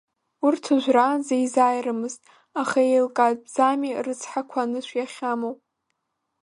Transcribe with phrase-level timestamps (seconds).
[0.45, 2.21] Урҭ ожәраанӡа изааирымызт,
[2.61, 5.55] аха иеилкаатәӡами, рыцҳақуа анышә иахьамоу?